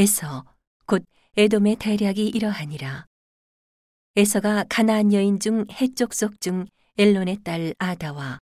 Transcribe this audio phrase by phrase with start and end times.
[0.00, 0.46] 에서
[0.86, 1.04] 곧
[1.36, 3.04] 에돔의 대략이 이러하니라.
[4.16, 6.64] 에서가 가나안 여인 중 해족속 중
[6.96, 8.38] 엘론의 딸 아다와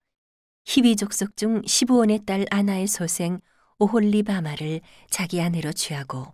[0.66, 3.40] 히비 족속 중 시부온의 딸 아나의 소생
[3.80, 6.32] 오홀리바마를 자기 아내로 취하고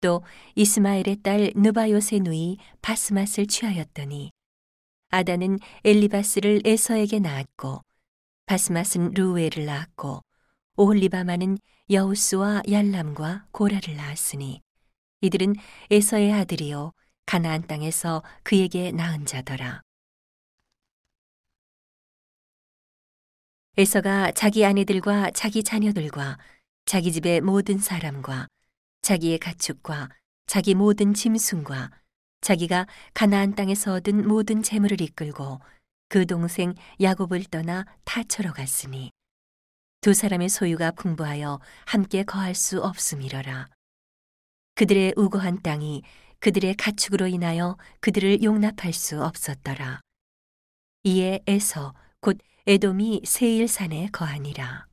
[0.00, 0.22] 또
[0.54, 4.30] 이스마엘의 딸 느바요세 누이 바스맛을 취하였더니
[5.08, 7.82] 아다는 엘리바스를 에서에게 낳았고
[8.46, 10.22] 바스맛은 루웨를 낳았고
[10.76, 11.58] 오홀리바마는
[11.92, 14.62] 여우스와 얄람과 고라를 낳았으니
[15.20, 15.54] 이들은
[15.90, 16.92] 에서의 아들이요
[17.26, 19.82] 가나안 땅에서 그에게 낳은 자더라.
[23.76, 26.38] 에서가 자기 아내들과 자기 자녀들과
[26.86, 28.46] 자기 집의 모든 사람과
[29.02, 30.08] 자기의 가축과
[30.46, 31.90] 자기 모든 짐승과
[32.40, 35.60] 자기가 가나안 땅에서 얻은 모든 재물을 이끌고
[36.08, 39.10] 그 동생 야곱을 떠나 타처로 갔으니
[40.02, 43.68] 두 사람의 소유가 풍부하여 함께 거할 수 없음이러라.
[44.74, 46.02] 그들의 우거한 땅이
[46.40, 50.00] 그들의 가축으로 인하여 그들을 용납할 수 없었더라.
[51.04, 54.88] 이에 에서 곧 에돔이 세일산에 거하니라.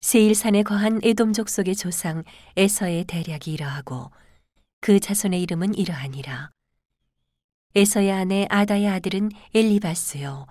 [0.00, 2.24] 세일산에 거한 에돔 족 속의 조상
[2.56, 4.10] 에서의 대략이 이러하고
[4.80, 6.52] 그 자손의 이름은 이러하니라.
[7.74, 10.46] 에서의 아내 아다의 아들은 엘리바스요.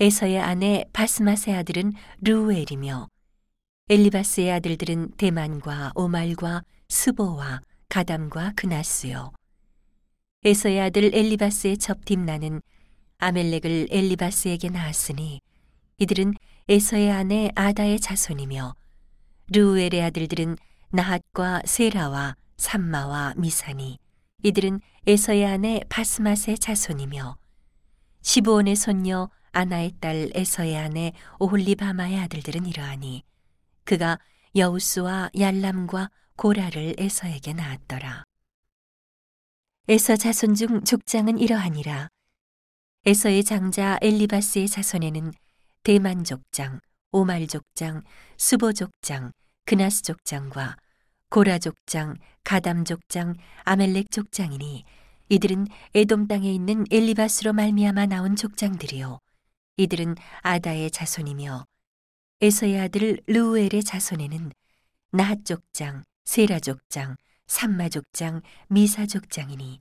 [0.00, 3.08] 에서의 아내 바스마의 아들은 루엘이며
[3.88, 9.32] 엘리바스의 아들들은 대만과 오말과 스보와 가담과 그나스요.
[10.44, 12.62] 에서의 아들 엘리바스의 첩팀나는
[13.18, 15.40] 아멜렉을 엘리바스에게 낳았으니
[15.98, 16.34] 이들은
[16.68, 18.74] 에서의 아내 아다의 자손이며
[19.48, 20.56] 르우엘의 아들들은
[20.90, 23.98] 나핫과 세라와 삼마와 미사니
[24.44, 27.36] 이들은 에서의 아내 바스맛의 자손이며
[28.22, 33.22] 시브온의 손녀 아나의 딸 에서의 아내 오홀리바마의 아들들은 이러하니
[33.84, 34.18] 그가
[34.54, 38.24] 여우스와 얄람과 고라를 에서에게 낳았더라.
[39.88, 42.08] 에서 자손 중 족장은 이러하니라.
[43.06, 45.32] 에서의 장자 엘리바스의 자손에는
[45.82, 48.02] 대만 족장, 오말 족장,
[48.36, 49.32] 수보 족장,
[49.64, 50.76] 그나스 족장과
[51.30, 54.84] 고라 족장, 가담 족장, 아멜렉 족장이니
[55.30, 59.18] 이들은 에돔 땅에 있는 엘리바스로 말미암아 나온 족장들이요
[59.78, 61.64] 이들은 아다의 자손이며
[62.40, 64.50] 에서의 아들 르우엘의 자손에는
[65.12, 67.16] 나핫 족장, 세라 족장,
[67.46, 69.80] 삼마 족장, 미사 족장이니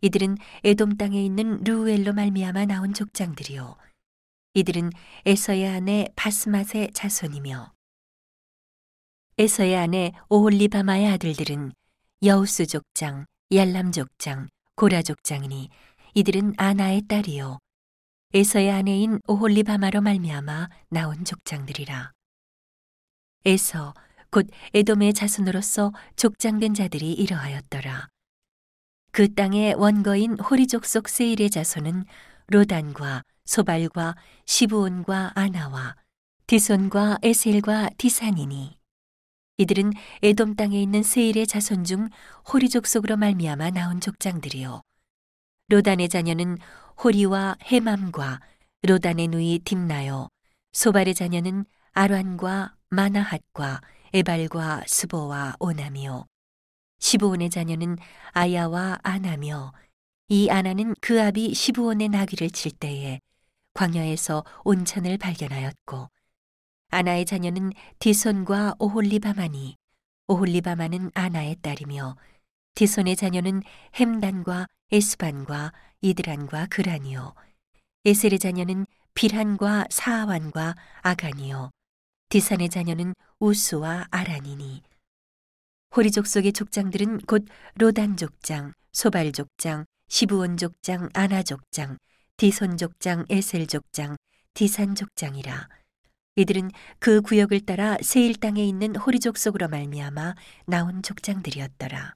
[0.00, 3.76] 이들은 에돔 땅에 있는 르우엘로 말미암아 나온 족장들이요.
[4.54, 4.90] 이들은
[5.24, 7.72] 에서의 아내 바스맛의 자손이며
[9.38, 11.72] 에서의 아내 오홀리바마의 아들들은
[12.24, 13.24] 여우스 족장,
[13.54, 15.70] 얄람 족장, 고라 족장이니
[16.14, 17.60] 이들은 아나의 딸이요
[18.34, 22.12] 에서의 아내인 오홀리바마로 말미암아 나온 족장들이라.
[23.46, 23.94] 에서
[24.30, 28.08] 곧 에돔의 자손으로서 족장된 자들이 이러하였더라.
[29.12, 32.04] 그 땅의 원거인 호리족 속 세일의 자손은
[32.48, 35.96] 로단과 소발과 시부온과 아나와
[36.46, 38.76] 디손과 에셀과 디산이니
[39.56, 42.10] 이들은 에돔 땅에 있는 세일의 자손 중
[42.52, 44.82] 호리족 속으로 말미암아 나온 족장들이요
[45.68, 46.58] 로단의 자녀는
[47.02, 48.40] 호리와 헤맘과
[48.82, 50.28] 로단의 누이 딥나요.
[50.72, 53.80] 소발의 자녀는 아란과 마나핫과
[54.12, 56.26] 에발과 스보와 오나미요.
[56.98, 57.98] 시부온의 자녀는
[58.32, 59.72] 아야와 아나며
[60.28, 63.20] 이 아나는 그 아비 시부온의 나귀를 칠 때에
[63.74, 66.08] 광야에서 온천을 발견하였고
[66.90, 69.76] 아나의 자녀는 디손과 오홀리바마니
[70.26, 72.16] 오홀리바마는 아나의 딸이며
[72.74, 73.62] 디손의 자녀는
[73.94, 77.34] 햄단과 에스반과 이드란과 그란이요
[78.04, 81.70] 에셀의 자녀는 빌한과 사아완과 아간이요
[82.28, 84.82] 디산의 자녀는 우스와 아란이니
[85.96, 91.98] 호리족 속의 족장들은 곧 로단 족장, 소발 족장, 시부온 족장, 아나 족장,
[92.36, 94.16] 디손 족장, 에셀 족장,
[94.54, 95.68] 디산 족장이라.
[96.36, 100.34] 이들은 그 구역을 따라 세일 땅에 있는 호리족 속으로 말미암아
[100.66, 102.14] 나온 족장들이었더라.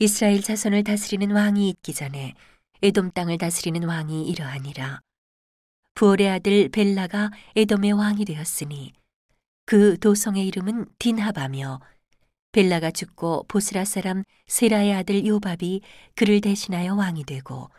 [0.00, 2.34] 이스라엘 자손을 다스리는 왕이 있기 전에
[2.82, 5.00] 에돔 땅을 다스리는 왕이 이러하니라.
[5.94, 8.92] 부올의 아들 벨라가 에돔의 왕이 되었으니
[9.66, 11.80] 그 도성의 이름은 딘하바며
[12.50, 15.80] 벨라가 죽고 보스라 사람 세라의 아들 요밥이
[16.16, 17.70] 그를 대신하여 왕이 되고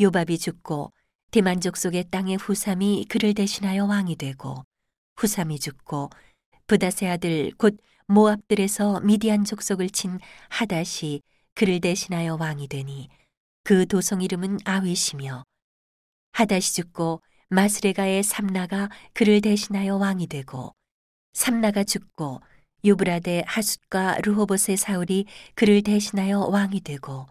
[0.00, 0.92] 요밥이 죽고
[1.30, 4.64] 대만족 속의 땅의 후삼이 그를 대신하여 왕이 되고
[5.16, 6.08] 후삼이 죽고
[6.66, 10.18] 부다세 아들 곧 모압들에서 미디안 족속을 친
[10.48, 11.20] 하닷이
[11.60, 13.10] 그를 대신하여 왕이 되니
[13.64, 15.44] 그 도성 이름은 아윗이며
[16.32, 17.20] 하닷이 죽고
[17.50, 20.72] 마스레가의 삼나가 그를 대신하여 왕이 되고
[21.34, 22.40] 삼나가 죽고
[22.82, 27.26] 유브라데 하숫과 르호봇의 사울이 그를 대신하여 왕이 되고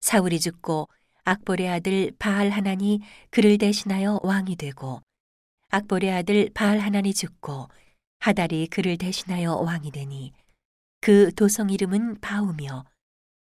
[0.00, 0.88] 사울이 죽고
[1.24, 3.00] 악볼의 아들 바알 하나니
[3.30, 5.02] 그를 대신하여 왕이 되고
[5.70, 7.66] 악볼의 아들 바알 하나니 죽고
[8.20, 10.32] 하달이 그를 대신하여 왕이 되니
[11.00, 12.84] 그 도성 이름은 바우며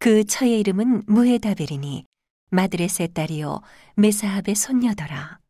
[0.07, 2.07] 그 처의 이름은 무헤다벨이니
[2.51, 3.61] 마드레스의 딸이요
[3.97, 5.41] 메사합의 손녀더라.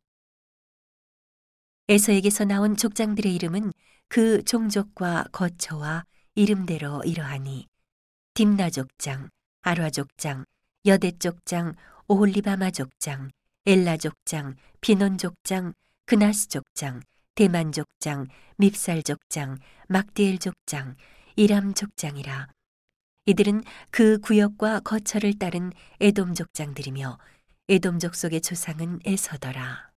[1.90, 3.70] 에서에게서 나온 족장들의 이름은
[4.08, 6.06] 그 종족과 거처와
[6.36, 7.66] 이름대로 이러하니
[8.32, 9.28] 딥나 족장,
[9.60, 10.46] 아라 족장,
[10.86, 11.74] 여대 족장,
[12.08, 13.28] 오홀리바마 족장,
[13.66, 15.74] 엘라 족장, 비논 족장,
[16.06, 17.02] 그나스 족장,
[17.34, 18.26] 대만 족장,
[18.56, 19.58] 밉살 족장,
[19.88, 20.96] 막디엘 족장,
[21.36, 22.55] 이람 족장이라.
[23.26, 27.18] 이들은 그 구역과 거처를 따른 에돔 족장들이며
[27.68, 29.95] 에돔 족 속의 조상은 에서더라.